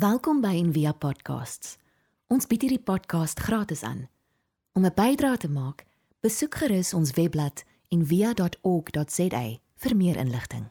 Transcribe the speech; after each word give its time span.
Welkom 0.00 0.38
by 0.40 0.54
Envia 0.56 0.94
Podcasts. 0.96 1.74
Ons 2.32 2.46
bied 2.48 2.62
hierdie 2.64 2.80
podcast 2.80 3.40
gratis 3.44 3.82
aan. 3.84 4.06
Om 4.72 4.86
'n 4.86 4.94
bydrae 4.96 5.36
te 5.36 5.48
maak, 5.50 5.84
besoek 6.24 6.54
gerus 6.54 6.94
ons 6.94 7.10
webblad 7.12 7.64
en 7.92 8.06
via.org.za 8.06 9.42
vir 9.76 9.96
meer 9.96 10.16
inligting. 10.16 10.70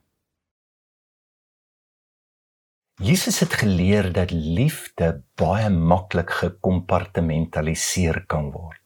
Jesus 2.95 3.39
het 3.39 3.53
geleer 3.53 4.11
dat 4.13 4.31
liefde 4.31 5.21
baie 5.35 5.69
maklik 5.69 6.31
gekompartmentaliseer 6.31 8.25
kan 8.25 8.51
word. 8.51 8.81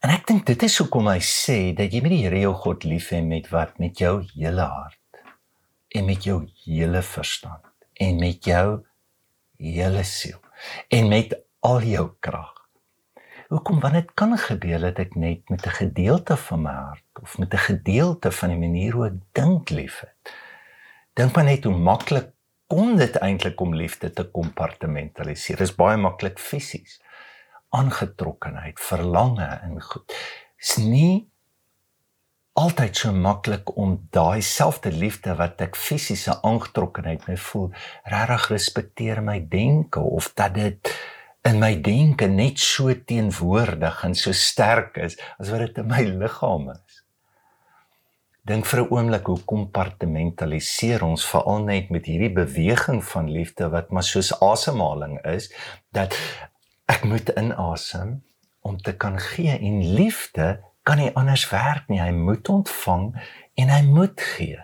En 0.00 0.10
ek 0.10 0.26
dink 0.26 0.46
dit 0.46 0.62
is 0.62 0.78
hoekom 0.78 1.06
hy 1.06 1.20
sê 1.20 1.74
dat 1.74 1.92
jy 1.92 2.00
met 2.00 2.10
die 2.10 2.22
Here 2.24 2.40
jou 2.40 2.54
God 2.54 2.84
lief 2.84 3.10
hê 3.10 3.22
met 3.22 3.48
wat 3.50 3.78
met 3.78 3.98
jou 3.98 4.24
hele 4.34 4.66
hart 4.66 5.22
en 5.88 6.04
met 6.04 6.24
jou 6.24 6.48
hele 6.64 7.02
verstand 7.02 7.62
en 7.92 8.18
met 8.18 8.44
jou 8.44 8.82
hele 9.56 10.02
siel 10.04 10.40
en 10.88 11.08
met 11.08 11.34
al 11.60 11.82
jou 11.82 12.10
krag. 12.20 12.52
Hoekom 13.48 13.80
want 13.80 13.94
dit 13.94 14.14
kan 14.14 14.32
gebeur 14.38 14.80
dat 14.80 14.98
ek 14.98 15.14
net 15.14 15.48
met 15.48 15.66
'n 15.66 15.78
gedeelte 15.80 16.36
van 16.36 16.62
my 16.62 16.72
hart 16.72 17.22
of 17.22 17.38
met 17.38 17.54
'n 17.54 17.66
gedeelte 17.70 18.30
van 18.30 18.48
die 18.48 18.58
manier 18.58 18.92
hoe 18.92 19.06
ek 19.06 19.18
dink 19.32 19.70
liefhet. 19.70 20.16
Dink 21.12 21.34
maar 21.34 21.44
net 21.44 21.64
hoe 21.64 21.76
maklik 21.76 22.32
kom 22.66 22.96
dit 22.96 23.16
eintlik 23.16 23.60
om 23.60 23.74
liefde 23.74 24.10
te 24.10 24.24
kompartmentaliseer. 24.30 25.56
Dit 25.56 25.68
is 25.68 25.74
baie 25.74 25.96
maklik 25.96 26.38
fisies. 26.38 27.02
Aangetrokkenheid, 27.68 28.80
verlange 28.80 29.46
en 29.62 29.82
goed. 29.82 30.14
Is 30.58 30.76
nie 30.76 31.30
altyd 32.54 32.96
so 32.96 33.10
maklik 33.12 33.72
om 33.76 33.96
daai 34.14 34.42
selfde 34.42 34.92
liefde 34.94 35.34
wat 35.38 35.62
ek 35.64 35.74
fisiese 35.78 36.36
aangetrokkenheid 36.46 37.26
mee 37.26 37.38
voel, 37.48 37.72
regtig 38.06 38.48
respekteer 38.52 39.22
my 39.26 39.40
denke 39.50 40.00
of 40.00 40.30
dat 40.38 40.54
dit 40.54 40.92
in 41.44 41.58
my 41.60 41.74
denke 41.82 42.28
net 42.30 42.62
so 42.62 42.94
teenwoordig 42.94 44.04
en 44.06 44.14
so 44.16 44.32
sterk 44.32 45.00
is 45.02 45.18
as 45.38 45.50
wat 45.50 45.66
dit 45.66 45.80
in 45.82 45.90
my 45.90 46.04
liggaam 46.06 46.70
is. 46.72 47.00
Dink 48.44 48.68
vir 48.70 48.80
'n 48.84 48.90
oomblik 48.92 49.26
hoe 49.26 49.40
kompartmentaliseer 49.52 51.02
ons 51.02 51.24
veral 51.26 51.64
net 51.64 51.90
met 51.90 52.06
hierdie 52.06 52.32
beweging 52.32 53.02
van 53.04 53.30
liefde 53.30 53.68
wat 53.72 53.90
maar 53.90 54.06
soos 54.06 54.30
asemhaling 54.40 55.18
is 55.24 55.50
dat 55.90 56.14
ek 56.86 57.04
moet 57.04 57.28
inasem 57.36 58.22
om 58.62 58.78
te 58.78 58.92
kan 58.92 59.18
gee 59.18 59.58
en 59.58 59.94
liefde 59.94 60.60
kan 60.84 61.00
nie 61.00 61.10
anders 61.16 61.48
werk 61.50 61.88
nie 61.88 62.00
hy 62.02 62.12
moet 62.12 62.48
ontvang 62.48 63.08
en 63.60 63.72
hy 63.72 63.82
moet 63.88 64.20
gee. 64.20 64.60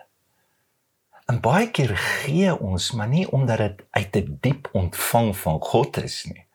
En 1.31 1.41
baie 1.41 1.71
keer 1.71 1.97
gee 1.97 2.53
ons 2.55 2.91
maar 2.93 3.09
nie 3.09 3.27
omdat 3.31 3.59
dit 3.65 3.83
uit 3.91 4.07
'n 4.07 4.13
die 4.13 4.39
diep 4.41 4.69
ontvang 4.73 5.37
van 5.37 5.61
God 5.61 5.97
is 6.03 6.25
nie 6.25 6.47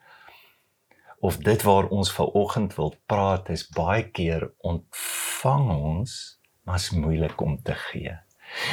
of 1.25 1.37
dit 1.37 1.61
waar 1.63 1.87
ons 1.89 2.11
vanoggend 2.13 2.75
wil 2.75 2.93
praat 3.05 3.49
is 3.49 3.65
baie 3.73 4.03
keer 4.09 4.51
ontvang 4.57 5.71
ons 5.73 6.39
maar 6.65 6.75
is 6.81 6.89
moeilik 6.89 7.41
om 7.41 7.57
te 7.61 7.73
gee. 7.73 8.13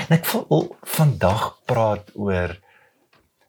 En 0.09 0.17
ek 0.17 0.27
wil 0.33 0.77
vandag 0.97 1.59
praat 1.69 2.13
oor 2.15 2.55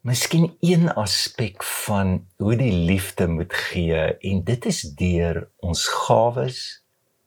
miskien 0.03 0.49
een 0.59 0.89
aspek 0.99 1.63
van 1.63 2.25
hoe 2.37 2.55
die 2.59 2.73
liefde 2.87 3.27
moet 3.27 3.53
gee 3.53 4.01
en 4.19 4.43
dit 4.43 4.65
is 4.65 4.81
deur 4.99 5.45
ons 5.63 5.87
gawes 5.87 6.82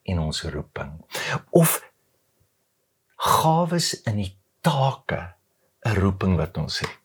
en 0.06 0.18
ons 0.18 0.42
roeping 0.54 0.92
of 1.50 1.80
gawes 3.16 3.92
in 4.06 4.20
die 4.22 4.32
take 4.60 5.34
'n 5.86 5.94
roeping 6.00 6.36
wat 6.36 6.56
ons 6.58 6.80
het. 6.80 6.98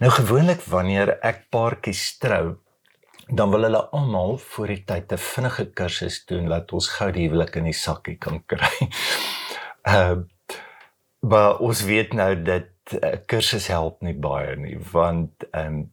Nou 0.00 0.10
gewoonlik 0.10 0.60
wanneer 0.66 1.18
ek 1.22 1.46
paartjies 1.50 2.18
trou, 2.18 2.58
dan 3.28 3.50
wil 3.50 3.62
hulle 3.62 3.82
almal 3.94 4.36
voor 4.38 4.66
die 4.66 4.84
tyd 4.84 5.12
'n 5.12 5.18
vinnige 5.18 5.66
kursus 5.72 6.24
doen 6.26 6.48
laat 6.48 6.72
ons 6.72 6.88
gou 6.88 7.10
die 7.12 7.28
huwelik 7.28 7.56
in 7.56 7.64
die 7.64 7.78
sakkie 7.86 8.18
kan 8.18 8.42
kry. 8.46 8.88
Ehm 9.82 10.18
uh, 10.18 10.24
maar 11.22 11.58
ons 11.62 11.84
weet 11.86 12.12
nou 12.12 12.42
dat 12.42 12.68
'n 12.90 12.96
uh, 13.06 13.16
kursus 13.26 13.66
help 13.66 14.02
nie 14.02 14.14
baie 14.14 14.56
nie 14.56 14.78
want 14.92 15.44
ehm 15.50 15.66
um, 15.66 15.92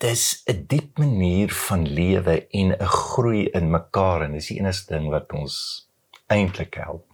dis 0.00 0.42
'n 0.48 0.64
diep 0.66 0.98
manier 0.98 1.50
van 1.68 1.82
lewe 1.88 2.46
en 2.50 2.68
'n 2.72 2.86
groei 2.86 3.44
in 3.58 3.70
mekaar 3.70 4.22
en 4.22 4.32
dis 4.32 4.48
die 4.48 4.58
enigste 4.58 4.94
ding 4.94 5.08
wat 5.08 5.32
ons 5.32 5.54
eintlik 6.26 6.74
help. 6.74 7.04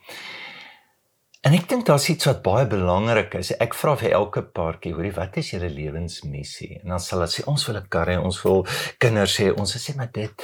En 1.40 1.52
ek 1.52 1.68
dink 1.68 1.86
daar's 1.86 2.08
iets 2.08 2.24
wat 2.24 2.42
baie 2.42 2.66
belangrik 2.66 3.34
is. 3.34 3.52
Ek 3.62 3.74
vra 3.74 3.96
vir 3.96 4.10
elke 4.10 4.42
paartjie, 4.42 4.94
hoorie, 4.94 5.12
wat 5.14 5.36
is 5.36 5.50
julle 5.50 5.70
lewensmissie? 5.70 6.80
En 6.82 6.88
dan 6.88 7.00
sal 7.00 7.18
hulle 7.18 7.30
sê 7.30 7.44
ons 7.46 7.66
wil 7.66 7.76
'n 7.76 7.88
kar 7.88 8.08
hê, 8.08 8.16
ons 8.18 8.42
wil 8.42 8.66
kinders 8.98 9.36
hê. 9.38 9.52
Ons 9.54 9.76
sê 9.76 9.94
maar 9.96 10.10
dit 10.12 10.34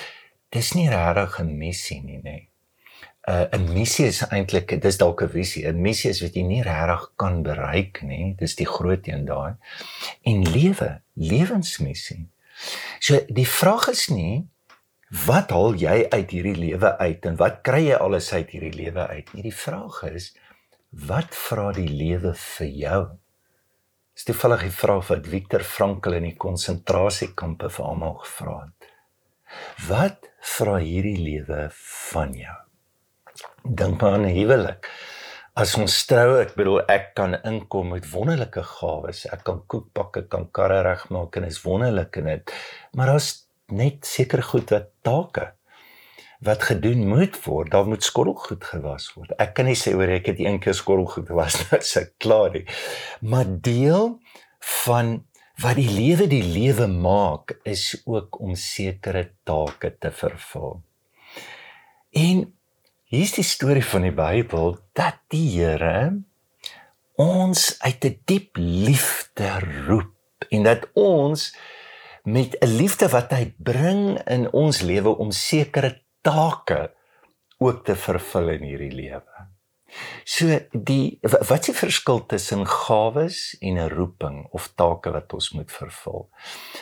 dis 0.51 0.73
nie 0.75 0.89
regtig 0.89 1.41
'n 1.41 1.59
missie 1.59 2.03
nie, 2.03 2.19
nê. 2.19 2.23
Nee. 2.23 2.49
Uh, 3.29 3.47
'n 3.53 3.73
missie 3.73 4.07
is 4.07 4.23
eintlik 4.31 4.81
dis 4.83 4.97
dalk 4.99 5.23
'n 5.23 5.29
visie. 5.29 5.67
'n 5.67 5.81
Missie 5.81 6.11
is 6.11 6.23
wat 6.23 6.35
jy 6.35 6.43
nie 6.43 6.63
regtig 6.63 7.13
kan 7.17 7.43
bereik 7.43 8.03
nie. 8.03 8.35
Dis 8.39 8.57
die 8.57 8.67
groot 8.67 9.07
een 9.07 9.25
daai. 9.25 9.55
En 10.23 10.43
lewe, 10.43 11.01
lewensmissie. 11.15 12.32
So 13.01 13.21
die 13.29 13.49
vraag 13.49 13.89
is 13.89 14.09
nie 14.09 14.49
wat 15.27 15.51
haal 15.53 15.75
jy 15.77 16.09
uit 16.09 16.31
hierdie 16.31 16.57
lewe 16.57 16.97
uit 16.99 17.27
en 17.29 17.37
wat 17.37 17.61
kry 17.67 17.83
jy 17.91 17.97
alles 18.01 18.33
uit 18.33 18.51
hierdie 18.51 18.73
lewe 18.73 19.07
uit? 19.09 19.35
Nie 19.35 19.43
die 19.43 19.57
vraag 19.57 20.03
is 20.09 20.33
Wat 20.93 21.33
vra 21.33 21.71
die 21.73 21.89
lewe 21.89 22.35
vir 22.37 22.69
jou? 22.69 23.03
Dis 24.13 24.27
toevallig 24.29 24.67
die 24.67 24.75
vraag 24.77 25.07
wat 25.09 25.29
Viktor 25.33 25.63
Frankl 25.65 26.19
in 26.19 26.27
die 26.29 26.37
konsentrasiekampe 26.37 27.71
vir 27.73 27.87
almal 27.87 28.19
gevra 28.21 28.57
het. 28.67 28.91
Wat 29.89 30.29
vra 30.53 30.75
hierdie 30.85 31.17
lewe 31.17 31.71
van 31.73 32.37
jou? 32.37 32.59
Dink 33.65 34.03
maar 34.03 34.19
aan 34.19 34.27
'n 34.29 34.37
huwelik. 34.37 34.91
As 35.53 35.75
ons 35.77 35.93
trou, 36.09 36.39
ek 36.41 36.55
bedoel 36.57 36.79
ek 36.89 37.11
kan 37.19 37.35
inkom 37.45 37.91
met 37.93 38.07
wonderlike 38.09 38.63
gawes. 38.65 39.27
Ek 39.29 39.43
kan 39.45 39.59
koek 39.69 39.91
bak, 39.93 40.15
ek 40.23 40.31
kan 40.33 40.47
karre 40.49 40.79
regmaak 40.87 41.37
en 41.37 41.45
is 41.45 41.59
wonderlik 41.61 42.17
in 42.23 42.31
dit. 42.31 42.53
Maar 42.97 43.13
daar's 43.13 43.29
net 43.69 44.09
seker 44.09 44.41
goed 44.49 44.73
wat 44.73 44.89
take 45.05 45.51
wat 46.43 46.65
gedoen 46.67 47.05
moet 47.07 47.37
word, 47.45 47.69
daar 47.71 47.85
moet 47.87 48.03
skottelgoed 48.03 48.65
gewas 48.67 49.11
word. 49.15 49.35
Ek 49.39 49.53
kan 49.55 49.69
nie 49.69 49.77
sê 49.79 49.93
oor 49.95 50.11
ek 50.11 50.33
het 50.33 50.41
een 50.43 50.57
keer 50.59 50.75
skottelgoed 50.75 51.29
gewas 51.29 51.59
nou 51.69 51.83
se 51.85 52.07
klaar 52.17 52.57
nie. 52.57 52.65
Maar 53.21 53.53
deel 53.69 54.17
van 54.89 55.19
wat 55.61 55.77
die 55.77 55.93
lewe 55.93 56.31
die 56.33 56.43
lewe 56.49 56.89
maak 56.89 57.59
is 57.69 58.01
ook 58.09 58.41
om 58.41 58.57
sekere 58.57 59.29
take 59.45 59.93
te 60.01 60.11
vervul. 60.17 60.81
En 62.17 62.47
hier's 63.13 63.35
die 63.37 63.45
storie 63.45 63.85
van 63.85 64.07
die 64.07 64.15
Bybel 64.17 64.79
dat 64.97 65.19
die 65.33 65.45
Here 65.53 66.23
ons 67.21 67.77
uit 67.85 68.05
'n 68.09 68.19
diep 68.25 68.57
liefde 68.57 69.51
roep 69.87 70.47
en 70.49 70.63
dat 70.65 70.89
ons 70.97 71.53
met 72.25 72.57
'n 72.61 72.73
liefde 72.81 73.09
wat 73.09 73.31
hy 73.31 73.55
bring 73.59 74.19
in 74.25 74.49
ons 74.53 74.81
lewe 74.81 75.13
om 75.17 75.31
sekere 75.31 76.01
take 76.23 76.93
ook 77.59 77.85
te 77.85 77.97
vervul 77.97 78.49
in 78.49 78.63
hierdie 78.63 78.95
lewe. 78.95 79.37
So 80.25 80.47
die 80.73 81.19
wat 81.21 81.61
is 81.61 81.67
die 81.67 81.75
verskil 81.77 82.27
tussen 82.27 82.67
gawes 82.67 83.57
en 83.61 83.77
'n 83.77 83.89
roeping 83.89 84.47
of 84.51 84.73
take 84.75 85.11
wat 85.11 85.33
ons 85.33 85.51
moet 85.53 85.73
vervul? 85.73 86.31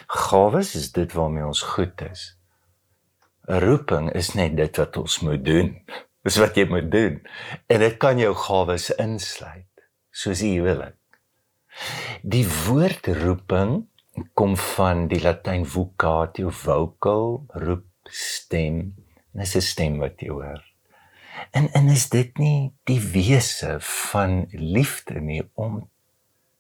Gawes 0.07 0.75
is 0.75 0.93
dit 0.93 1.13
waarmee 1.13 1.45
ons 1.45 1.63
goed 1.63 2.01
is. 2.11 2.39
'n 3.49 3.59
Roeping 3.59 4.13
is 4.13 4.35
net 4.35 4.57
dit 4.57 4.77
wat 4.77 4.97
ons 4.97 5.21
moet 5.21 5.45
doen. 5.45 5.83
Dis 6.27 6.37
wat 6.37 6.57
jy 6.59 6.67
moet 6.69 6.91
doen. 6.93 7.21
En 7.73 7.81
dit 7.81 7.97
kan 8.01 8.19
jou 8.21 8.33
gawes 8.37 8.91
insluit, 9.01 9.85
soos 10.13 10.43
jy 10.45 10.61
wil. 10.65 10.83
Die 12.23 12.45
woord 12.67 13.09
roeping 13.23 13.87
kom 14.37 14.57
van 14.77 15.07
die 15.09 15.21
Latyn 15.23 15.65
vocatio 15.65 16.51
vocal, 16.53 17.47
roep, 17.55 17.87
stem 18.11 18.97
en 19.35 19.41
is 19.41 19.55
'n 19.57 19.63
stem 19.63 19.99
wat 19.99 20.21
jy 20.21 20.29
hoor. 20.29 20.65
En 21.53 21.69
en 21.73 21.89
is 21.89 22.09
dit 22.09 22.39
nie 22.39 22.73
die 22.85 23.01
wese 23.01 23.79
van 23.81 24.47
liefde 24.51 25.21
nie 25.21 25.43
om 25.55 25.89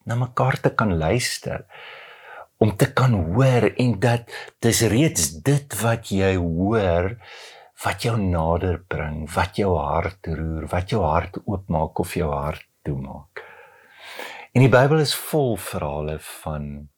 na 0.04 0.14
mekaar 0.14 0.60
te 0.60 0.70
kan 0.70 0.96
luister 0.98 1.66
om 2.58 2.76
te 2.76 2.92
kan 2.92 3.12
hoor 3.12 3.72
en 3.76 4.00
dat 4.00 4.30
dis 4.58 4.80
reeds 4.80 5.30
dit 5.42 5.80
wat 5.82 6.10
jy 6.12 6.36
hoor 6.36 7.16
wat 7.84 8.04
jou 8.04 8.16
nader 8.20 8.78
bring, 8.88 9.24
wat 9.34 9.56
jou 9.56 9.72
hart 9.78 10.26
roer, 10.26 10.66
wat 10.68 10.90
jou 10.92 11.00
hart 11.04 11.38
oopmaak 11.46 11.98
of 12.02 12.14
jou 12.14 12.28
hart 12.32 12.66
toemaak. 12.84 13.42
En 14.52 14.64
die 14.64 14.72
Bybel 14.72 15.00
is 15.00 15.14
vol 15.14 15.56
verhale 15.56 16.18
van 16.42 16.88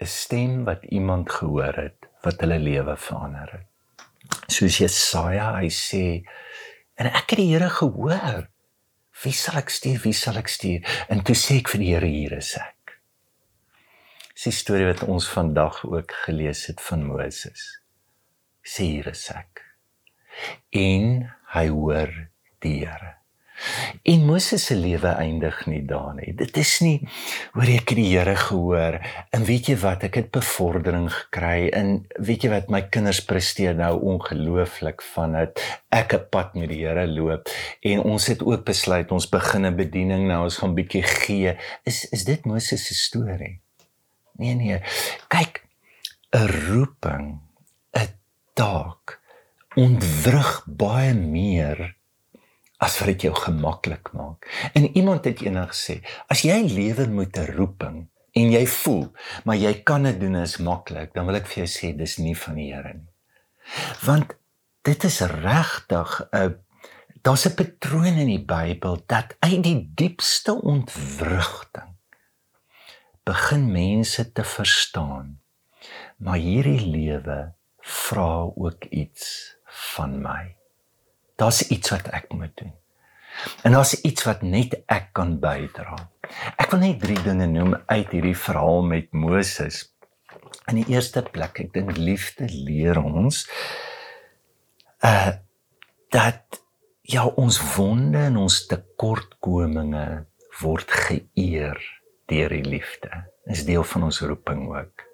'n 0.00 0.06
stem 0.06 0.64
wat 0.64 0.84
iemand 0.84 1.32
gehoor 1.32 1.76
het 1.76 2.06
wat 2.22 2.40
hulle 2.40 2.58
lewe 2.58 2.96
verander 2.96 3.48
het 3.52 4.52
soos 4.52 4.78
Jesaja 4.80 5.54
hy 5.56 5.70
sê 5.72 6.04
en 7.00 7.08
ek 7.08 7.32
het 7.32 7.40
die 7.40 7.50
Here 7.52 7.70
gehoor 7.70 8.48
wie 9.24 9.32
sal 9.32 9.60
ek 9.62 9.72
stuur 9.72 10.00
wie 10.04 10.16
sal 10.16 10.38
ek 10.40 10.50
stuur 10.52 10.84
en 11.12 11.22
toe 11.26 11.36
sê 11.38 11.60
ek 11.62 11.72
vir 11.72 11.82
die 11.82 11.92
Here 11.94 12.10
hier 12.12 12.36
is 12.38 12.54
ek 12.60 12.74
Dis 14.36 14.50
die 14.50 14.52
storie 14.52 14.90
wat 14.90 15.06
ons 15.08 15.30
vandag 15.32 15.78
ook 15.88 16.12
gelees 16.26 16.66
het 16.68 16.82
van 16.84 17.06
Moses. 17.08 17.62
Sê 18.60 18.84
hier 18.84 19.06
is 19.08 19.22
ek. 19.32 19.65
En 20.70 21.30
hy 21.54 21.68
hoor 21.68 22.12
die 22.64 22.80
Here. 22.80 23.16
En 24.02 24.24
Moses 24.28 24.66
se 24.68 24.74
lewe 24.76 25.08
eindig 25.08 25.62
nie 25.66 25.80
daar 25.88 26.12
nie. 26.14 26.34
Dit 26.36 26.56
is 26.60 26.74
nie 26.84 26.98
hoor 27.54 27.70
ek 27.72 27.92
het 27.94 27.98
die 27.98 28.10
Here 28.10 28.34
gehoor 28.36 28.98
en 29.34 29.46
weet 29.48 29.70
jy 29.72 29.76
wat 29.80 30.04
ek 30.08 30.18
het 30.20 30.28
bevordering 30.34 31.08
gekry 31.12 31.70
en 31.76 32.04
weet 32.20 32.44
jy 32.44 32.52
wat 32.52 32.70
my 32.72 32.82
kinders 32.92 33.22
presteer 33.24 33.76
nou 33.78 33.94
ongelooflik 34.12 35.04
van 35.14 35.38
dit 35.40 35.64
ek 35.96 36.14
'n 36.14 36.28
pad 36.30 36.54
met 36.54 36.68
die 36.68 36.82
Here 36.84 37.06
loop 37.08 37.48
en 37.82 38.04
ons 38.04 38.26
het 38.26 38.44
ook 38.44 38.64
besluit 38.64 39.12
ons 39.12 39.28
begin 39.28 39.66
'n 39.66 39.76
bediening 39.76 40.28
nou 40.28 40.44
ons 40.44 40.60
gaan 40.60 40.74
bietjie 40.74 41.02
gee. 41.02 41.56
Is 41.84 42.04
is 42.12 42.24
dit 42.24 42.44
Moses 42.44 42.86
se 42.86 42.94
storie? 42.94 43.60
Nee 44.36 44.54
nee. 44.54 44.80
Kyk, 45.28 45.64
'n 46.32 46.46
roeping, 46.68 47.40
'n 47.96 48.08
taak 48.54 49.15
ontwrig 49.76 50.64
baie 50.66 51.14
meer 51.14 51.96
as 52.80 52.98
wat 53.00 53.12
dit 53.14 53.28
jou 53.28 53.34
gemaklik 53.36 54.12
maak. 54.16 54.48
En 54.74 54.88
iemand 54.96 55.24
het 55.24 55.40
eendag 55.44 55.72
gesê, 55.72 56.00
as 56.28 56.44
jy 56.44 56.58
lewe 56.68 57.06
met 57.08 57.36
'n 57.36 57.52
roeping 57.56 58.08
en 58.32 58.50
jy 58.50 58.66
voel, 58.66 59.12
maar 59.44 59.56
jy 59.56 59.82
kan 59.82 60.02
dit 60.02 60.20
doen 60.20 60.36
is 60.36 60.56
maklik, 60.56 61.14
dan 61.14 61.26
wil 61.26 61.36
ek 61.36 61.46
vir 61.46 61.64
jou 61.64 61.70
sê 61.72 61.96
dis 61.96 62.18
nie 62.18 62.36
van 62.36 62.54
die 62.54 62.72
Here 62.72 62.94
nie. 62.94 63.12
Want 64.04 64.36
dit 64.82 65.04
is 65.04 65.20
regtig 65.20 66.28
'n 66.32 66.56
daar's 67.22 67.46
'n 67.46 67.54
patroon 67.54 68.16
in 68.22 68.26
die 68.26 68.44
Bybel 68.44 69.02
dat 69.06 69.36
uit 69.40 69.62
die 69.62 69.90
diepste 69.94 70.62
ontwrigting 70.62 71.96
begin 73.24 73.72
mense 73.72 74.32
te 74.32 74.44
verstaan. 74.44 75.40
Maar 76.16 76.38
hierdie 76.38 76.86
lewe 76.86 77.52
vra 77.80 78.50
ook 78.54 78.84
iets 78.84 79.55
van 79.96 80.18
my. 80.22 80.42
Daar's 81.36 81.62
iets 81.68 81.92
wat 81.92 82.08
ek 82.16 82.32
moet 82.32 82.54
doen. 82.56 82.72
En 83.62 83.72
daar's 83.76 83.94
iets 84.00 84.24
wat 84.24 84.42
net 84.42 84.78
ek 84.88 85.10
kan 85.16 85.36
bydra. 85.40 85.98
Ek 86.56 86.70
wil 86.72 86.80
net 86.82 87.00
drie 87.02 87.18
dinge 87.22 87.46
noem 87.50 87.76
uit 87.86 88.14
hierdie 88.14 88.36
verhaal 88.38 88.86
met 88.88 89.12
Moses. 89.12 89.84
In 90.70 90.80
die 90.80 90.88
eerste 90.94 91.22
plek, 91.22 91.60
ek 91.66 91.74
dink 91.76 91.96
liefde 91.98 92.48
leer 92.50 93.00
ons 93.02 93.44
uh 95.04 95.34
dat 96.14 96.60
ja 97.02 97.26
ons 97.26 97.58
wonde 97.74 98.18
en 98.30 98.36
ons 98.40 98.54
tekortkominge 98.70 100.26
word 100.62 100.90
geëer 100.90 101.80
deur 102.30 102.54
die 102.54 102.64
liefde. 102.64 103.10
Is 103.50 103.66
deel 103.66 103.84
van 103.84 104.06
ons 104.08 104.20
roeping 104.24 104.64
ook. 104.70 105.04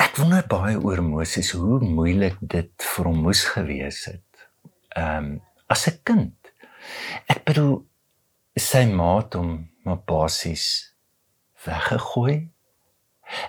Ek 0.00 0.09
wonder 0.20 0.44
baie 0.44 0.76
oor 0.76 1.00
Moses 1.02 1.50
hoe 1.56 1.78
moeilik 1.80 2.36
dit 2.40 2.86
vir 2.94 3.08
hom 3.08 3.22
moes 3.24 3.44
gewees 3.54 4.04
het. 4.10 4.48
Ehm 4.96 5.16
um, 5.16 5.38
as 5.70 5.86
'n 5.88 6.00
kind. 6.04 6.52
Ek 7.28 7.44
bedoel 7.44 7.86
sy 8.58 8.84
maat 8.90 9.34
hom 9.34 9.70
maar 9.84 10.02
basies 10.04 10.94
weggegooi. 11.64 12.50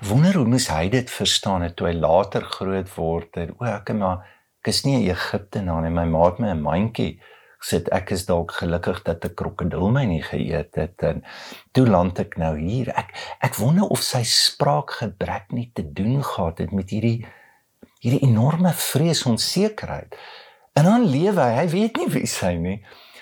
Wonder 0.07 0.37
hoe 0.37 0.45
moes 0.45 0.67
hy 0.69 0.89
dit 0.89 1.09
verstaan 1.09 1.65
het 1.65 1.75
toe 1.75 1.87
hy 1.87 1.95
later 1.97 2.45
groot 2.45 2.89
word 2.95 3.37
en 3.41 3.55
o, 3.57 3.65
ek 3.65 3.91
maar 3.97 4.23
ek 4.61 4.67
is 4.67 4.83
nie 4.85 4.95
'n 4.97 5.09
Egiptenaar 5.09 5.81
nie, 5.81 5.89
my 5.89 6.05
maat 6.05 6.39
my 6.39 6.53
'n 6.53 6.61
mandjie 6.61 7.19
sit 7.61 7.89
ek 7.93 8.11
is 8.15 8.25
dalk 8.25 8.51
gelukkig 8.57 9.03
dat 9.05 9.25
'n 9.25 9.35
krokodil 9.37 9.91
my 9.93 10.05
nie 10.05 10.23
geëet 10.23 10.75
het 10.75 11.03
en 11.03 11.23
toe 11.71 11.85
land 11.87 12.19
ek 12.19 12.37
nou 12.37 12.57
hier. 12.57 12.89
Ek 12.89 13.13
ek 13.41 13.55
wonder 13.55 13.87
of 13.89 14.01
sy 14.01 14.23
spraakgebrek 14.23 15.51
nie 15.51 15.69
te 15.73 15.85
doen 15.93 16.23
gehad 16.23 16.57
het 16.57 16.71
met 16.71 16.89
hierdie 16.89 17.25
hierdie 18.01 18.25
enorme 18.25 18.73
vrees 18.73 19.23
onsekerheid. 19.25 20.15
En 20.73 20.83
dan 20.83 21.05
lewe 21.05 21.41
hy, 21.41 21.55
hy 21.61 21.67
weet 21.69 21.97
nie 21.97 22.09
wie 22.09 22.27
sy 22.27 22.55
nie. 22.57 22.79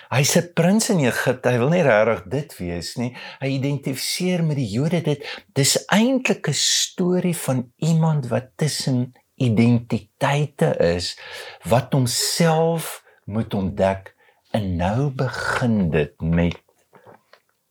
Hy's 0.10 0.38
'n 0.38 0.54
prins 0.56 0.90
in 0.90 1.00
Egipte. 1.00 1.50
Hy 1.50 1.58
wil 1.58 1.70
nie 1.70 1.84
regtig 1.84 2.24
dit 2.30 2.58
wees 2.58 2.96
nie. 2.98 3.16
Hy 3.40 3.48
identifiseer 3.48 4.44
met 4.44 4.58
die 4.58 4.72
Jode 4.72 5.02
dit. 5.02 5.22
Dis 5.54 5.86
eintlik 5.88 6.48
'n 6.48 6.54
storie 6.54 7.36
van 7.36 7.72
iemand 7.78 8.28
wat 8.28 8.58
tussen 8.58 9.14
identiteite 9.36 10.76
is 10.80 11.20
wat 11.64 11.94
homself 11.94 13.04
moet 13.26 13.54
ontdek 13.54 14.16
En 14.52 14.76
nou 14.76 15.10
begin 15.12 15.90
dit 15.90 16.22
met 16.22 16.58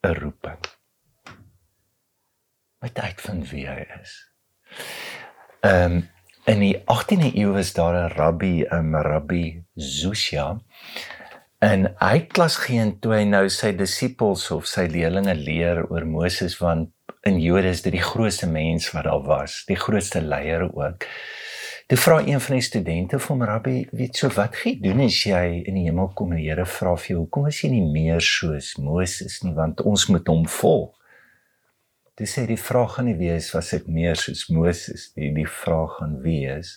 'n 0.01 0.15
roeping. 0.15 0.59
Wat 2.79 2.99
uitvind 2.99 3.51
wie 3.51 3.67
hy 3.67 3.87
is. 4.01 4.33
Ehm 5.61 5.93
um, 5.93 6.09
in 6.45 6.61
die 6.61 6.79
18de 6.79 7.35
eeu 7.35 7.53
was 7.53 7.73
daar 7.73 7.95
'n 7.95 8.15
rabbi, 8.15 8.65
'n 8.71 8.95
rabbi 8.95 9.65
Zusia. 9.75 10.61
En 11.59 11.95
hy 11.99 12.21
klas 12.21 12.57
geen 12.57 12.99
toe 12.99 13.15
hy 13.15 13.25
nou 13.25 13.49
sy 13.49 13.73
disippels 13.77 14.51
of 14.51 14.67
sy 14.67 14.87
leerlinge 14.87 15.35
leer 15.35 15.91
oor 15.91 16.07
Moses 16.07 16.59
want 16.59 16.93
in 17.27 17.41
Jode 17.41 17.69
is 17.69 17.83
dit 17.83 17.93
die 17.93 18.03
grootste 18.03 18.47
mens 18.47 18.91
wat 18.91 19.05
daar 19.05 19.23
was, 19.27 19.65
die 19.67 19.77
grootste 19.77 20.23
leier 20.23 20.69
ook. 20.75 21.05
Toe 21.89 21.97
vra 21.97 22.19
een 22.21 22.41
van 22.41 22.59
die 22.59 22.65
studente 22.65 23.17
vir 23.17 23.31
hom 23.33 23.43
rabbi, 23.49 23.79
weet 23.97 24.19
so 24.21 24.29
wat 24.37 24.59
gee 24.61 24.77
doen 24.83 24.99
as 25.07 25.23
jy 25.25 25.63
in 25.71 25.79
die 25.79 25.87
hemel 25.87 26.11
kom 26.13 26.35
en 26.35 26.43
die 26.43 26.51
Here 26.51 26.67
vra 26.69 26.91
vir 27.01 27.15
jou, 27.15 27.23
hoekom 27.23 27.47
is 27.49 27.63
jy 27.63 27.71
nie 27.73 27.87
meer 27.95 28.21
soos 28.21 28.75
Moses 28.77 29.39
nie 29.41 29.55
want 29.57 29.81
ons 29.81 30.05
moet 30.13 30.29
hom 30.29 30.45
volg. 30.53 30.93
Dis 32.21 32.37
sê 32.37 32.45
die 32.45 32.59
vraag 32.61 32.99
gaan 32.99 33.09
nie 33.09 33.17
wees 33.17 33.49
was 33.57 33.73
ek 33.73 33.89
meer 33.89 34.21
soos 34.21 34.45
Moses 34.53 35.07
nie, 35.17 35.33
die 35.33 35.49
vraag 35.49 35.97
gaan 36.03 36.19
wees 36.27 36.75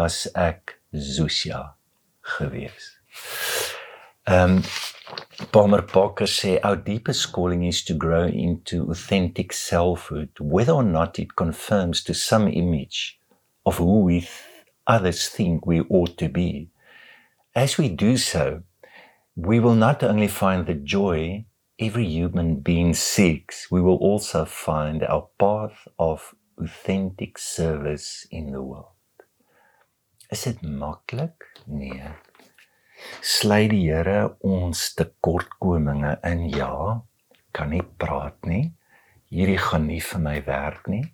was 0.00 0.22
ek 0.32 0.78
Zosia 0.96 1.60
gewees. 2.38 2.94
Ehm 4.24 4.62
um, 4.62 4.64
Palmer 5.52 5.84
Parker 5.84 6.28
sê 6.28 6.56
our 6.64 6.80
deepest 6.80 7.28
calling 7.36 7.68
is 7.68 7.84
to 7.84 7.92
grow 7.92 8.24
into 8.24 8.86
authentic 8.88 9.52
selfhood 9.52 10.40
whether 10.40 10.72
or 10.72 10.84
not 10.84 11.18
it 11.18 11.36
confirms 11.36 12.02
to 12.04 12.14
some 12.14 12.48
image 12.48 13.19
of 13.70 13.78
who 13.78 14.00
we 14.02 14.18
th- 14.20 14.66
others 14.86 15.28
think 15.28 15.64
we 15.64 15.80
ought 15.82 16.18
to 16.18 16.28
be. 16.28 16.70
As 17.54 17.78
we 17.78 17.88
do 17.88 18.16
so, 18.16 18.62
we 19.36 19.60
will 19.60 19.78
not 19.78 20.02
only 20.02 20.26
find 20.26 20.66
the 20.66 20.74
joy 20.74 21.44
every 21.78 22.06
human 22.06 22.56
being 22.60 22.94
seeks, 22.94 23.70
we 23.70 23.80
will 23.80 24.00
also 24.02 24.44
find 24.44 25.04
our 25.04 25.28
path 25.38 25.86
of 25.98 26.34
authentic 26.58 27.38
service 27.38 28.26
in 28.30 28.50
the 28.50 28.62
world. 28.62 28.98
Is 30.30 30.42
dit 30.44 30.62
maklik? 30.62 31.46
Nee. 31.66 32.10
Sly 33.22 33.68
die 33.70 33.86
Here 33.86 34.34
ons 34.42 34.82
tekortkominge 34.98 36.18
in 36.26 36.48
ja, 36.50 37.00
kan 37.54 37.70
nie 37.70 37.82
praat 37.82 38.42
nie. 38.50 38.72
Hierdie 39.30 39.58
gaan 39.62 39.86
nie 39.86 40.02
vir 40.02 40.22
my 40.26 40.36
werk 40.46 40.90
nie. 40.90 41.06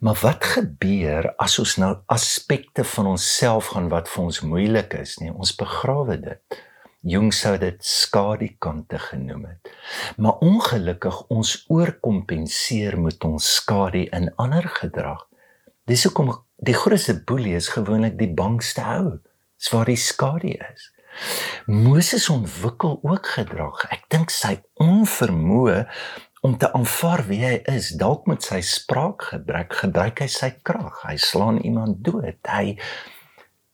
Maar 0.00 0.18
wat 0.22 0.44
gebeur 0.54 1.32
as 1.42 1.58
ons 1.62 1.76
nou 1.80 1.92
aspekte 2.12 2.84
van 2.94 3.12
onsself 3.14 3.72
gaan 3.74 3.88
wat 3.92 4.10
vir 4.10 4.24
ons 4.24 4.40
moeilik 4.46 4.94
is, 4.98 5.16
nee, 5.22 5.32
ons 5.32 5.54
begrawe 5.56 6.18
dit. 6.20 6.62
Jong 7.02 7.32
sou 7.34 7.56
dit 7.58 7.78
skadukante 7.82 8.98
genoem 8.98 9.44
het. 9.50 9.70
Maar 10.16 10.38
ongelukkig 10.46 11.24
ons 11.34 11.56
oorkompenseer 11.68 12.94
met 13.00 13.24
ons 13.26 13.54
skadu 13.56 14.04
in 14.14 14.30
ander 14.38 14.68
gedrag. 14.70 15.26
Dis 15.90 16.04
hoekom 16.06 16.30
die 16.62 16.76
grootste 16.78 17.16
boelie 17.26 17.56
is 17.58 17.72
gewoonlik 17.74 18.14
die 18.20 18.30
bangste 18.30 18.86
hou. 18.86 19.18
Dis 19.58 19.72
waar 19.74 19.90
die 19.90 19.98
skadu 19.98 20.54
is. 20.54 20.92
Moses 21.66 22.28
ontwikkel 22.30 23.00
ook 23.02 23.26
gedrag. 23.34 23.82
Ek 23.90 24.06
dink 24.10 24.30
sy 24.30 24.60
onvermoë 24.80 25.82
om 26.42 26.56
te 26.58 26.68
aanvaar 26.74 27.22
wie 27.28 27.40
hy 27.44 27.56
is. 27.70 27.92
Dalk 27.98 28.26
met 28.30 28.42
sy 28.42 28.60
spraakgebrek 28.66 29.76
gebruik 29.84 30.24
hy 30.24 30.30
sy 30.30 30.50
krag. 30.66 31.02
Hy 31.06 31.16
slaan 31.22 31.60
iemand 31.62 32.02
dood. 32.04 32.40
Hy 32.50 32.74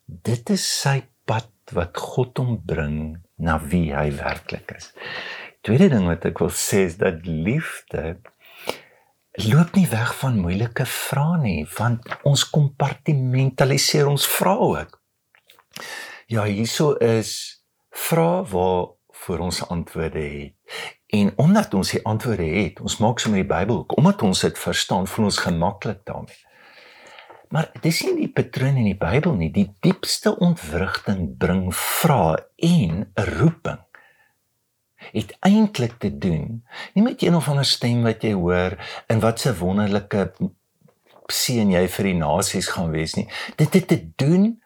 dit 0.07 0.53
is 0.53 0.65
sy 0.65 1.01
pad 1.29 1.49
wat 1.77 1.97
God 2.01 2.41
hom 2.41 2.59
bring 2.65 2.99
na 3.41 3.59
wie 3.61 3.89
hy 3.93 4.11
werklik 4.17 4.73
is. 4.77 4.93
Tweede 5.65 5.91
ding 5.93 6.07
wat 6.09 6.27
ek 6.29 6.41
wil 6.45 6.53
sê 6.55 6.85
is 6.89 6.99
dat 7.01 7.25
liefde 7.27 8.19
loop 9.39 9.75
nie 9.77 9.87
weg 9.89 10.13
van 10.19 10.39
moeilike 10.43 10.87
vrae 10.89 11.41
nie, 11.43 11.63
want 11.79 12.05
ons 12.27 12.45
kompartimentaliseer 12.51 14.09
ons 14.11 14.27
vrae 14.29 14.71
ook. 14.75 14.97
Ja, 16.29 16.45
hierso 16.45 16.95
is 17.05 17.33
vrae 17.95 18.45
waar 18.53 18.89
vir 19.25 19.45
ons 19.49 19.61
antwoorde 19.69 20.25
het. 20.25 20.97
En 21.09 21.33
omdat 21.37 21.75
ons 21.75 21.91
die 21.91 22.05
antwoorde 22.05 22.45
het, 22.45 22.81
ons 22.81 22.99
maak 23.01 23.19
sommer 23.19 23.41
die 23.41 23.49
Bybel, 23.49 23.85
omdat 23.97 24.23
ons 24.23 24.41
dit 24.45 24.59
verstaan, 24.59 25.07
voel 25.09 25.31
ons 25.31 25.41
gemaklik 25.41 26.05
daarmee. 26.05 26.45
Maar 27.49 27.71
dis 27.81 28.03
nie 28.05 28.17
die 28.27 28.33
patroon 28.33 28.77
in 28.77 28.91
die 28.91 28.99
Bybel 28.99 29.39
nie. 29.39 29.49
Die 29.53 29.71
diepste 29.81 30.35
ontwrigting 30.37 31.31
bring 31.41 31.71
vrae 31.75 32.37
en 32.57 33.09
'n 33.17 33.29
roeping 33.39 33.81
het 35.13 35.37
eintlik 35.47 35.99
te 35.99 36.11
doen 36.19 36.65
nie 36.95 37.03
met 37.03 37.23
een 37.23 37.35
of 37.35 37.49
ander 37.49 37.65
stem 37.65 38.03
wat 38.03 38.23
jy 38.23 38.33
hoor 38.33 38.77
en 39.07 39.21
wat 39.21 39.45
'n 39.47 39.59
wonderlike 39.59 40.33
seën 41.33 41.71
jy 41.71 41.89
vir 41.89 42.05
die 42.05 42.19
nasies 42.19 42.69
gaan 42.69 42.91
wees 42.91 43.15
nie. 43.15 43.29
Dit 43.57 43.75
het 43.75 43.89
te 43.89 44.01
doen 44.17 44.63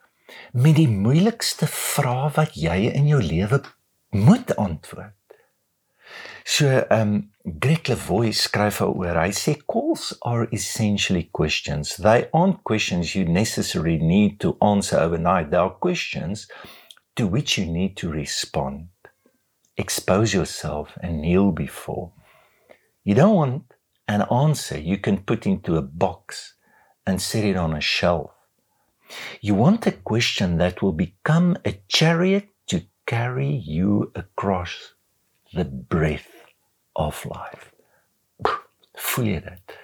met 0.53 0.77
die 0.77 0.89
moeilikste 0.89 1.67
vrae 1.67 2.31
wat 2.35 2.55
jy 2.55 2.91
in 2.95 3.07
jou 3.07 3.23
lewe 3.23 3.61
moet 4.11 4.57
antwoord. 4.57 5.15
So 6.45 6.67
ehm 6.67 7.01
um, 7.01 7.33
Greg 7.45 7.89
Levoy 7.89 8.33
skryf 8.33 8.81
oor. 8.81 9.17
Hy 9.19 9.31
sê 9.31 9.55
calls 9.67 10.15
are 10.23 10.49
essentially 10.53 11.29
questions. 11.33 11.97
They 11.97 12.29
aren't 12.33 12.63
questions 12.65 13.15
you 13.15 13.25
necessarily 13.25 13.99
need 13.99 14.39
to 14.41 14.57
answer 14.61 14.99
overnight. 14.99 15.51
They 15.51 15.57
are 15.57 15.71
questions 15.71 16.49
to 17.17 17.27
which 17.27 17.59
you 17.59 17.67
need 17.67 17.97
to 17.97 18.11
respond. 18.11 18.89
Expose 19.77 20.35
yourself 20.35 20.97
and 21.01 21.21
kneel 21.21 21.53
before. 21.53 22.13
You 23.05 23.15
don't 23.15 23.35
want 23.35 23.75
an 24.07 24.23
answer 24.31 24.79
you 24.79 24.99
can 24.99 25.19
put 25.19 25.47
into 25.47 25.77
a 25.77 25.83
box 25.83 26.55
and 27.07 27.21
set 27.21 27.45
it 27.45 27.57
on 27.57 27.75
a 27.75 27.81
shelf. 27.81 28.31
You 29.41 29.55
want 29.55 29.87
a 29.87 29.93
question 29.93 30.59
that 30.59 30.83
will 30.83 30.93
become 30.93 31.57
a 31.65 31.81
chariot 31.89 32.49
to 32.69 32.83
carry 33.07 33.51
you 33.51 34.13
across 34.15 34.95
the 35.53 35.65
breath 35.65 36.53
of 36.97 37.25
life. 37.25 37.73
Voel 38.97 39.29
jy 39.33 39.41
dit? 39.45 39.77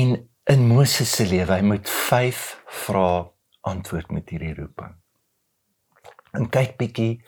En 0.00 0.14
in 0.48 0.66
Moses 0.68 1.10
se 1.10 1.26
lewe, 1.28 1.52
hy 1.52 1.64
moet 1.64 1.88
5 1.88 2.44
vrae 2.84 3.26
antwoord 3.68 4.12
met 4.14 4.30
hierdie 4.32 4.54
roeping. 4.56 4.94
En 6.36 6.48
kyk 6.52 6.76
bietjie 6.80 7.20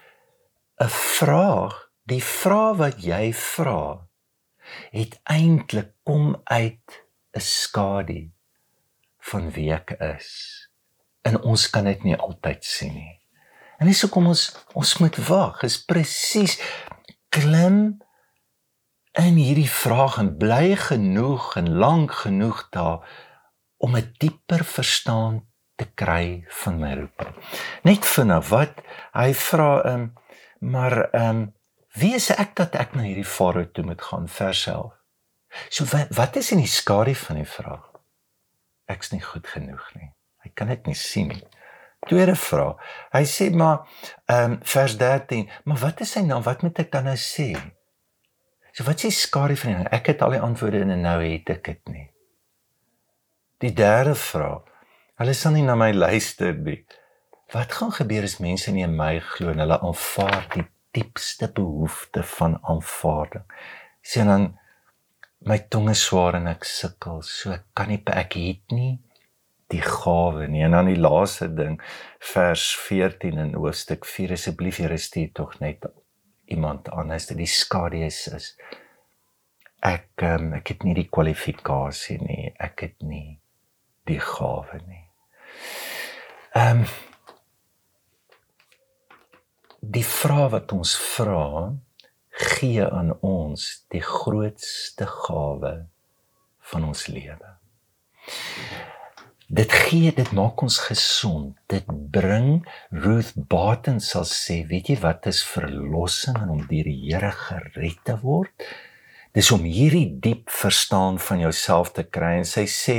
'n 0.81 0.89
vraag, 0.89 1.77
die 2.09 2.23
vraag 2.25 2.77
wat 2.77 3.03
jy 3.05 3.33
vra, 3.37 4.09
het 4.93 5.21
eintlik 5.25 5.93
kom 6.05 6.41
uit 6.45 7.05
'n 7.37 7.41
skadu 7.41 8.31
van 9.19 9.51
wie 9.51 9.73
ek 9.73 9.91
is. 9.91 10.31
En 11.23 11.41
ons 11.43 11.71
kan 11.71 11.85
dit 11.85 12.03
nie 12.03 12.17
altyd 12.17 12.65
sien 12.65 12.95
nie. 12.95 13.20
En 13.81 13.89
dis 13.89 14.01
hoekom 14.05 14.29
ons 14.29 14.45
ons 14.77 14.97
moet 15.01 15.19
wag. 15.27 15.63
Is 15.65 15.79
presies 15.89 16.59
klim 17.33 18.01
in 19.19 19.39
hierdie 19.41 19.71
vraag 19.71 20.19
en 20.21 20.35
bly 20.39 20.77
genoeg 20.79 21.55
en 21.59 21.73
lank 21.81 22.13
genoeg 22.23 22.67
daar 22.77 23.07
om 23.81 23.97
'n 23.97 24.13
dieper 24.19 24.65
verstaan 24.65 25.47
te 25.77 25.87
kry 25.95 26.45
van 26.49 26.79
my 26.81 26.93
roeping. 26.95 27.35
Net 27.83 28.05
vinnig 28.07 28.49
wat 28.49 28.83
hy 29.13 29.33
vra 29.35 29.71
ehm 29.83 30.01
um, 30.01 30.13
maar 30.61 31.11
ehm 31.11 31.29
um, 31.29 31.55
wie 32.01 32.15
is 32.15 32.31
ek 32.31 32.57
dat 32.57 32.75
ek 32.75 32.95
na 32.95 33.03
hierdie 33.03 33.33
farao 33.37 33.65
toe 33.73 33.85
moet 33.85 34.03
gaan 34.03 34.29
verself? 34.29 34.93
So 35.69 35.85
wat, 35.85 36.13
wat 36.15 36.37
is 36.37 36.53
in 36.53 36.61
die 36.63 36.71
skadu 36.71 37.15
van 37.15 37.37
die 37.37 37.49
vraag? 37.49 37.87
Ek's 38.87 39.11
nie 39.11 39.23
goed 39.23 39.47
genoeg 39.47 39.89
nie. 39.95 40.13
Hy 40.45 40.51
kan 40.55 40.71
dit 40.71 40.87
nie 40.87 40.95
sien 40.95 41.29
nie. 41.29 41.47
Tweede 42.09 42.35
vraag. 42.35 42.81
Hy 43.13 43.25
sê 43.29 43.51
maar 43.53 43.85
ehm 44.25 44.53
um, 44.53 44.59
vers 44.63 44.97
13, 44.97 45.51
maar 45.65 45.81
wat 45.83 46.01
is 46.01 46.15
sy 46.17 46.23
naam? 46.25 46.43
Wat 46.43 46.63
moet 46.65 46.79
ek 46.81 46.93
dan 46.93 47.05
nou 47.11 47.17
sê? 47.21 47.53
So 48.73 48.87
wat 48.87 49.03
sê 49.05 49.11
skare 49.13 49.57
van 49.61 49.75
hom? 49.75 49.91
Ek 49.93 50.09
het 50.13 50.23
al 50.25 50.37
die 50.39 50.41
antwoorde 50.41 50.81
en 50.87 51.03
nou 51.05 51.19
het 51.21 51.53
ek 51.53 51.65
dit 51.69 51.93
nie. 51.93 52.07
Die 53.61 53.73
derde 53.77 54.15
vraag. 54.17 54.65
Hulle 55.21 55.35
sal 55.37 55.53
nie 55.53 55.67
na 55.67 55.77
my 55.77 55.91
luister 55.93 56.55
nie. 56.57 56.79
Wat 57.53 57.75
gaan 57.77 57.93
gebeur 57.93 58.25
as 58.25 58.39
mense 58.41 58.73
nie 58.73 58.87
in 58.87 58.97
my 58.97 59.19
glo 59.35 59.53
en 59.53 59.61
hulle 59.61 59.81
aanvaar 59.85 60.47
die 60.55 60.65
diepste 60.97 61.51
behoefte 61.53 62.23
van 62.39 62.57
aanvaarding? 62.63 63.45
Sien 64.01 64.31
dan 64.31 64.49
my 65.45 65.59
tong 65.69 65.91
is 65.93 66.07
swaar 66.07 66.39
en 66.39 66.49
ek 66.49 66.65
sukkel, 66.65 67.21
so 67.27 67.53
ek 67.53 67.67
kan 67.77 67.93
nie 67.93 68.01
ek 68.07 68.39
het 68.41 68.77
nie 68.77 68.97
die 69.71 69.83
gawe 69.83 70.49
nie. 70.51 70.65
En 70.67 70.75
dan 70.77 70.91
die 70.91 70.99
laaste 70.99 71.49
ding, 71.55 71.79
vers 72.33 72.67
14 72.87 73.39
in 73.39 73.55
hoofstuk 73.55 74.07
4 74.09 74.35
asseblief 74.37 74.81
Here 74.83 74.99
stuur 74.99 75.33
tog 75.33 75.59
net 75.61 75.87
iemand 76.51 76.91
anders 76.91 77.29
dat 77.31 77.39
die 77.39 77.51
skadu 77.51 78.03
is 78.07 78.27
is 78.35 78.55
ek 79.87 80.25
um, 80.27 80.51
ek 80.59 80.75
het 80.75 80.83
nie 80.85 80.95
die 80.99 81.09
kwalifikasie 81.09 82.19
nie. 82.21 82.51
Ek 82.61 82.85
het 82.85 82.99
nie 83.07 83.39
die 84.11 84.21
gawe 84.21 84.81
nie. 84.87 85.07
Ehm 86.59 86.83
um, 86.83 86.91
die 89.81 90.05
vraag 90.05 90.51
wat 90.53 90.73
ons 90.77 90.93
vra 91.01 91.73
gee 92.41 92.85
aan 92.85 93.15
ons 93.25 93.63
die 93.89 94.03
grootste 94.05 95.07
gawe 95.09 95.73
van 96.73 96.85
ons 96.85 97.07
lewe. 97.09 97.57
Dit 99.51 99.73
gee, 99.75 100.13
dit 100.15 100.29
maak 100.31 100.61
ons 100.63 100.77
gesond. 100.79 101.57
Dit 101.67 101.87
bring 102.15 102.61
Ruth 102.95 103.33
Barton 103.35 103.97
sal 103.99 104.23
sê, 104.31 104.61
weet 104.71 104.93
jy 104.93 104.97
wat 105.03 105.27
is 105.27 105.41
verlossing 105.43 106.39
en 106.39 106.53
om 106.55 106.61
deur 106.71 106.87
die 106.87 107.09
Here 107.09 107.33
gered 107.35 107.99
te 108.07 108.15
word? 108.23 108.55
Dis 109.35 109.51
om 109.51 109.67
hierdie 109.67 110.07
diep 110.23 110.55
verstaan 110.55 111.19
van 111.19 111.43
jouself 111.43 111.91
te 111.99 112.07
kry 112.07 112.37
en 112.39 112.47
sy 112.47 112.69
sê 112.71 112.97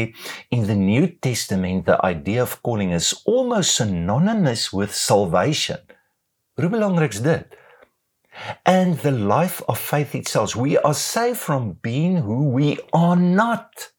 in 0.51 0.67
the 0.67 0.75
New 0.75 1.07
Testament 1.23 1.87
the 1.87 1.95
idea 2.03 2.43
of 2.43 2.59
calling 2.67 2.91
is 2.99 3.13
almost 3.23 3.79
synonymous 3.79 4.67
with 4.75 4.91
salvation. 4.91 5.79
Hoe 6.59 6.67
belangrik 6.67 7.15
is 7.15 7.23
dit? 7.23 7.59
And 8.67 8.99
the 8.99 9.15
life 9.15 9.63
of 9.71 9.79
faith 9.79 10.19
itself, 10.19 10.59
we 10.59 10.75
are 10.83 10.95
saved 10.95 11.39
from 11.39 11.77
being 11.79 12.27
who 12.27 12.51
we 12.51 12.75
are 12.91 13.15
not 13.15 13.93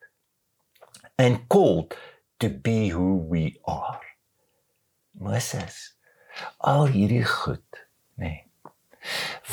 and 1.17 1.49
called 1.49 1.97
to 2.43 2.49
be 2.49 2.89
who 2.89 3.15
we 3.31 3.61
are. 3.63 4.03
Moses, 5.15 5.95
al 6.59 6.89
hierdie 6.91 7.23
goed, 7.23 7.79
nê. 8.19 8.33
Nee, 8.33 8.41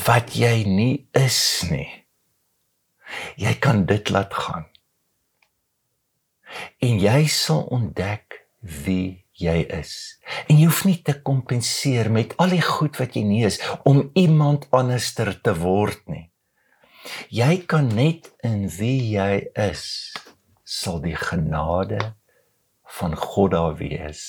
wat 0.08 0.34
jy 0.34 0.64
nie 0.66 1.06
is 1.18 1.38
nie. 1.70 1.86
Jy 3.38 3.54
kan 3.62 3.84
dit 3.90 4.10
laat 4.10 4.34
gaan. 4.34 4.66
En 6.82 6.98
jy 6.98 7.22
sal 7.30 7.62
ontdek 7.70 8.40
wie 8.86 9.26
jy 9.38 9.60
is. 9.78 9.94
En 10.50 10.58
jy 10.58 10.66
hoef 10.66 10.82
nie 10.90 10.98
te 11.06 11.20
kompenseer 11.22 12.10
met 12.14 12.34
al 12.42 12.58
die 12.58 12.66
goed 12.66 12.98
wat 12.98 13.14
jy 13.18 13.26
nie 13.28 13.44
is 13.46 13.62
om 13.90 14.08
iemand 14.18 14.66
anderster 14.74 15.36
te 15.46 15.54
word 15.62 16.02
nie. 16.10 16.32
Jy 17.30 17.66
kan 17.70 17.94
net 17.94 18.32
in 18.46 18.66
wie 18.80 19.12
jy 19.14 19.44
is 19.70 19.84
sal 20.66 20.98
die 21.06 21.18
genade 21.18 22.18
van 22.98 23.16
God 23.16 23.52
daar 23.52 23.76
wees. 23.76 24.24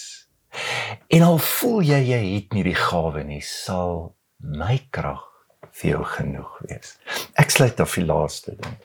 En 1.09 1.23
al 1.23 1.39
voel 1.39 1.83
jy 1.87 2.01
jy 2.11 2.23
het 2.35 2.55
nie 2.57 2.65
die 2.67 2.77
gawe 2.77 3.23
nie, 3.25 3.43
sal 3.45 4.15
my 4.39 4.79
krag 4.91 5.23
vir 5.81 5.91
jou 5.95 6.05
genoeg 6.17 6.57
wees. 6.67 6.97
Ek 7.39 7.53
sluit 7.55 7.81
af 7.81 7.95
die 7.99 8.07
laaste 8.07 8.57
ding. 8.59 8.79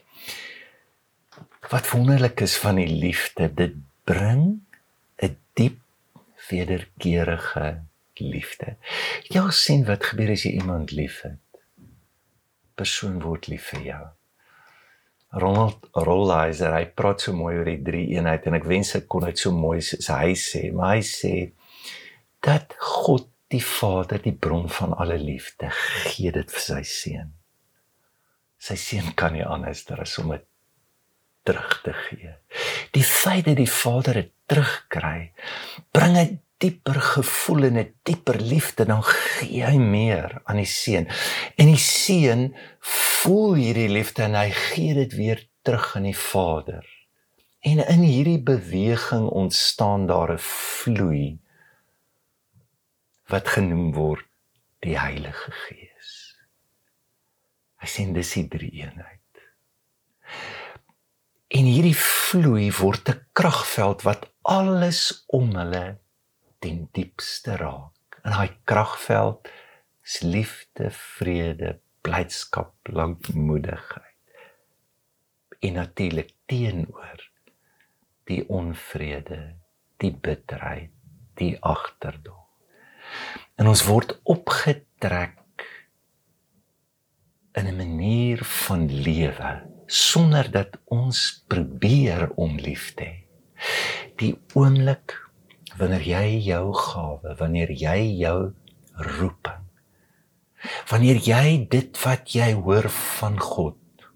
Wat 1.71 1.89
wonderlik 1.89 2.43
is 2.45 2.57
van 2.61 2.77
die 2.77 2.89
liefde, 2.89 3.49
dit 3.49 3.73
bring 4.05 4.61
'n 5.17 5.37
diep 5.57 5.79
wederkerige 6.49 7.81
liefde. 8.19 8.75
Jy 9.29 9.49
sien 9.51 9.85
wat 9.85 10.03
gebeur 10.03 10.31
as 10.31 10.45
jy 10.45 10.51
iemand 10.59 10.91
liefhet. 10.91 11.41
Persoon 12.75 13.19
word 13.23 13.47
lief 13.47 13.71
vir 13.73 13.81
jou. 13.81 14.05
Ronald 15.35 15.89
Rollizer, 15.91 16.71
hy 16.71 16.85
praat 16.95 17.25
so 17.25 17.35
mooi 17.35 17.57
oor 17.57 17.67
die 17.67 17.81
drie 17.83 18.05
eenheid 18.15 18.45
en 18.47 18.55
ek 18.55 18.67
wens 18.69 18.93
ek 18.95 19.07
kon 19.11 19.25
dit 19.27 19.39
so 19.39 19.51
mooi 19.51 19.81
soos 19.83 20.07
hy 20.13 20.35
sê, 20.39 20.69
maar 20.71 20.95
hy 20.95 21.03
sê 21.03 21.33
dat 22.45 22.75
God 22.79 23.27
die 23.51 23.63
Vader 23.63 24.21
die 24.23 24.33
bron 24.33 24.69
van 24.71 24.95
alle 24.95 25.17
liefde 25.21 25.69
gee 26.07 26.31
dit 26.33 26.51
vir 26.51 26.63
sy 26.63 26.81
seun. 26.87 27.33
Sy 28.57 28.77
seun 28.79 29.11
kan 29.19 29.35
nie 29.35 29.43
anders 29.45 29.83
as 29.91 30.17
om 30.23 30.31
dit 30.33 30.45
terug 31.45 31.75
te 31.83 31.93
gee. 32.07 32.31
Die 32.95 33.05
feit 33.05 33.45
dat 33.45 33.59
die 33.59 33.69
Vader 33.69 34.21
dit 34.21 34.31
terugkry, 34.49 35.31
bring 35.93 36.17
'n 36.17 36.39
dieper 36.65 36.97
gevoel 37.13 37.69
en 37.69 37.77
'n 37.77 37.93
dieper 38.03 38.39
liefde 38.41 38.85
dan 38.85 39.03
gee 39.03 39.63
hy 39.65 39.77
meer 39.77 40.41
aan 40.43 40.57
die 40.57 40.71
seun. 40.71 41.07
En 41.55 41.69
die 41.69 41.81
seun 41.81 42.55
voel 42.79 43.53
hierdie 43.53 43.89
liefde 43.89 44.23
en 44.23 44.35
hy 44.35 44.49
gee 44.49 44.93
dit 44.93 45.13
weer 45.13 45.47
terug 45.61 45.95
aan 45.95 46.09
die 46.09 46.17
Vader. 46.17 46.85
En 47.59 47.81
in 47.87 48.01
hierdie 48.01 48.41
beweging 48.41 49.29
ontstaan 49.29 50.07
daar 50.07 50.33
'n 50.33 50.41
vloei 50.41 51.39
wat 53.27 53.47
genoem 53.47 53.93
word 53.93 54.25
die 54.79 54.97
Heilige 54.99 55.51
Gees. 55.51 56.37
Hy 57.81 57.87
sê 57.87 58.05
dis 58.13 58.33
die 58.33 58.47
drie 58.47 58.71
eenheid. 58.71 59.21
En 61.47 61.65
hierdie 61.65 61.97
vloei 61.97 62.71
word 62.71 63.09
'n 63.09 63.21
kragveld 63.33 64.01
wat 64.01 64.29
alles 64.41 65.23
om 65.27 65.55
hulle 65.55 66.04
ten 66.65 66.87
diepste 66.97 67.55
raak. 67.61 68.17
En 68.25 68.33
daai 68.33 68.49
kragveld 68.65 69.49
is 70.05 70.19
liefde, 70.25 70.89
vrede, 70.91 71.75
blydskap, 72.01 72.73
lankmoedigheid. 72.89 74.13
En 75.61 75.77
natuurlik 75.77 76.33
teenoor 76.49 77.21
die 78.25 78.41
onvrede, 78.49 79.55
die 80.01 80.13
bitterheid, 80.13 80.93
die 81.37 81.53
agterdog. 81.61 82.41
En 83.61 83.69
ons 83.69 83.83
word 83.85 84.15
opgetrek 84.23 85.37
in 87.53 87.67
'n 87.69 87.77
manier 87.77 88.43
van 88.43 88.89
lewe 88.89 89.53
sonder 89.85 90.51
dat 90.51 90.81
ons 90.85 91.45
probeer 91.47 92.31
om 92.35 92.57
lief 92.57 92.93
te 92.93 93.03
hê. 93.03 93.17
Die 94.17 94.33
oomblik 94.53 95.24
wanneer 95.79 96.05
jy 96.07 96.27
jou 96.45 96.73
gawe, 96.73 97.35
wanneer 97.39 97.71
jy 97.71 97.97
jou 98.21 98.53
roeping, 98.95 99.63
wanneer 100.89 101.19
jy 101.19 101.65
dit 101.69 102.03
wat 102.05 102.35
jy 102.35 102.53
hoor 102.53 102.89
van 102.89 103.39
God 103.39 104.07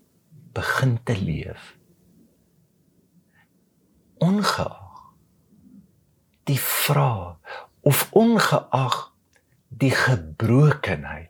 begin 0.55 0.97
te 1.03 1.15
leef, 1.19 1.75
ongeag 4.19 4.85
die 6.49 6.59
vraag 6.59 7.57
of 7.85 8.07
ongeag 8.11 8.97
die 9.69 9.93
gebrokenheid 9.93 11.29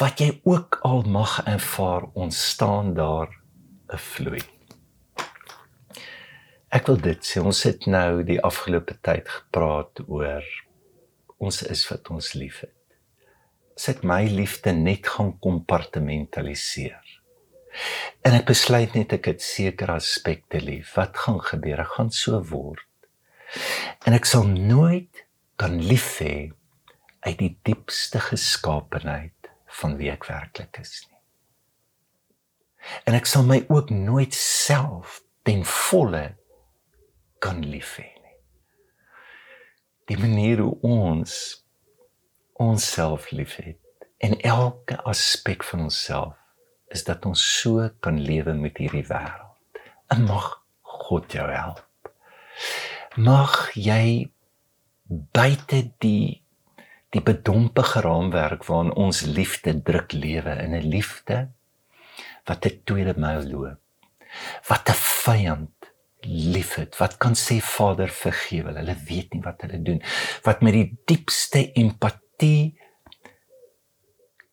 wat 0.00 0.20
jy 0.20 0.32
ook 0.48 0.80
al 0.88 1.04
mag 1.06 1.36
ervaar 1.46 2.08
ontstaan 2.16 2.94
daar 2.94 3.28
'n 3.92 3.98
vloei. 3.98 4.51
Ek 6.72 6.86
wil 6.88 7.00
dit 7.04 7.26
sê 7.26 7.40
ons 7.44 7.58
het 7.68 7.84
nou 7.84 8.22
die 8.24 8.38
afgelope 8.40 8.94
tyd 9.04 9.26
gepraat 9.28 10.00
oor 10.06 10.46
ons 11.42 11.58
is 11.68 11.82
wat 11.90 12.08
ons 12.14 12.32
liefhet. 12.38 12.72
Sit 13.76 14.00
my 14.06 14.22
liefde 14.30 14.72
net 14.72 15.10
gaan 15.12 15.34
kompartmentaliseer. 15.44 17.02
En 18.24 18.36
ek 18.38 18.48
besluit 18.48 18.96
net 18.96 19.12
ek 19.18 19.28
het 19.32 19.44
sekere 19.44 19.98
aspekte 20.00 20.60
lief. 20.64 20.94
Wat 20.96 21.16
gaan 21.16 21.40
gebeur? 21.44 21.84
Ek 21.84 21.94
gaan 21.98 22.12
so 22.14 22.40
word. 22.52 22.88
En 24.08 24.16
ek 24.16 24.28
sal 24.28 24.48
nooit 24.48 25.24
kan 25.60 25.76
lief 25.76 26.22
hê 26.24 26.52
uit 27.28 27.38
die 27.38 27.52
diepste 27.68 28.20
geskaapenheid 28.32 29.52
van 29.82 29.98
wie 30.00 30.12
ek 30.12 30.24
werklik 30.28 30.80
is 30.80 31.02
nie. 31.04 31.20
En 33.08 33.16
ek 33.16 33.28
sal 33.28 33.44
my 33.44 33.60
ook 33.68 33.92
nooit 33.92 34.32
self 34.36 35.20
ten 35.44 35.66
volle 35.68 36.30
kan 37.42 37.62
lief 37.66 37.96
hê 37.98 38.08
nie. 38.22 38.38
Die 40.10 40.18
manier 40.20 40.62
hoe 40.62 40.76
ons 40.86 41.34
onsself 42.62 43.30
liefhet 43.34 43.80
en 44.22 44.38
elke 44.46 44.98
aspek 45.10 45.64
van 45.66 45.88
onsself 45.88 46.36
is 46.94 47.04
dat 47.08 47.26
ons 47.26 47.42
so 47.60 47.88
kan 48.04 48.20
lewe 48.20 48.54
met 48.54 48.78
hierdie 48.78 49.06
wêreld. 49.08 49.80
En 50.12 50.26
mag 50.28 50.48
God 51.06 51.32
jou 51.32 51.48
help. 51.48 52.12
Mag 53.16 53.72
jy 53.74 54.30
buite 55.32 55.82
die 56.04 56.38
die 57.12 57.20
bedompige 57.20 58.00
raamwerk 58.00 58.62
waarin 58.64 58.94
ons 58.96 59.18
liefde 59.28 59.74
druk 59.84 60.14
lewe 60.16 60.54
in 60.62 60.72
'n 60.72 60.88
liefde 60.94 61.50
wat 62.48 62.64
'n 62.66 62.80
tweede 62.84 63.14
myl 63.16 63.42
loop. 63.50 63.80
Wat 64.68 64.88
'n 64.88 65.00
vyand 65.24 65.81
liefhet. 66.26 66.96
Wat 66.98 67.16
kan 67.22 67.34
sê 67.38 67.60
Vader 67.64 68.08
vergewe 68.08 68.70
hulle. 68.70 68.82
Hulle 68.84 68.96
weet 69.08 69.34
nie 69.34 69.42
wat 69.44 69.64
hulle 69.66 69.80
doen. 69.82 70.00
Wat 70.46 70.62
met 70.62 70.76
die 70.76 70.88
diepste 71.10 71.64
empatie 71.78 72.74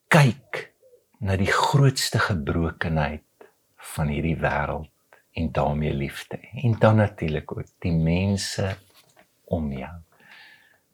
kyk 0.10 0.66
na 1.22 1.36
die 1.38 1.52
grootste 1.52 2.22
gebrokenheid 2.24 3.26
van 3.94 4.10
hierdie 4.10 4.38
wêreld 4.40 4.90
en 5.38 5.52
daarmee 5.54 5.94
liefde. 5.94 6.40
En 6.64 6.76
dan 6.80 6.96
natuurlik 6.96 7.52
ook 7.58 7.70
die 7.86 7.93
mense 7.93 8.76
om 9.46 9.72
jou. 9.72 9.96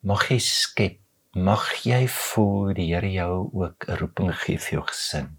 Mag 0.06 0.28
jy 0.30 0.38
skep 0.42 1.02
mag 1.36 1.68
jy 1.84 2.06
voel 2.08 2.70
die 2.72 2.86
Here 2.94 3.10
jou 3.12 3.50
ook 3.52 3.84
'n 3.88 3.96
roeping 4.00 4.32
gee 4.32 4.58
vir 4.58 4.72
jou 4.72 4.84
gesin 4.88 5.36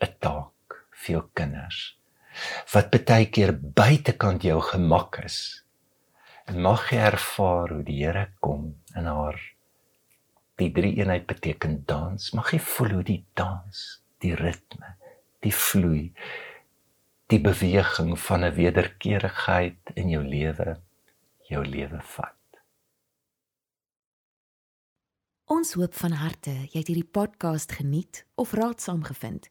'n 0.00 0.12
taak 0.20 0.88
vir 0.90 1.12
jou 1.12 1.24
kinders 1.34 1.95
wat 2.76 2.92
baie 3.08 3.30
keer 3.32 3.54
buitekant 3.56 4.44
jou 4.44 4.58
gemak 4.60 5.22
is. 5.24 5.38
En 6.44 6.60
mag 6.60 6.90
jy 6.92 7.00
ervaar 7.08 7.72
hoe 7.72 7.84
die 7.86 8.02
Here 8.02 8.26
kom 8.44 8.74
in 8.92 9.08
haar 9.08 9.38
die 10.60 10.68
drie 10.72 10.92
eenheid 11.00 11.24
beteken 11.26 11.82
dans. 11.88 12.32
Mag 12.36 12.52
jy 12.52 12.60
voel 12.60 12.98
hoe 12.98 13.06
die 13.14 13.22
dans 13.38 13.86
die 14.20 14.34
ritme 14.36 14.92
die 15.44 15.54
vloei 15.54 16.12
die 17.30 17.40
beweging 17.42 18.14
van 18.18 18.44
'n 18.44 18.54
wederkerigheid 18.54 19.92
in 19.94 20.08
jou 20.10 20.22
lewe 20.24 20.80
jou 21.48 21.62
lewe 21.64 22.00
vat. 22.02 22.34
Ons 25.46 25.74
hoop 25.78 25.94
van 25.94 26.12
harte 26.12 26.50
jy 26.50 26.78
het 26.78 26.88
hierdie 26.88 27.12
podcast 27.18 27.72
geniet 27.72 28.26
of 28.34 28.52
raadsaam 28.52 29.02
gevind. 29.02 29.50